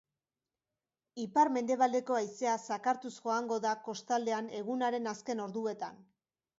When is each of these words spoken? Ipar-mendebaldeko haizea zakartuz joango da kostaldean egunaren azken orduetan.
Ipar-mendebaldeko 1.23 2.17
haizea 2.21 2.57
zakartuz 2.71 3.13
joango 3.19 3.61
da 3.69 3.77
kostaldean 3.87 4.53
egunaren 4.65 5.15
azken 5.17 5.49
orduetan. 5.49 6.07